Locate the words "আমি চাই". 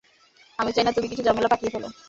0.59-0.83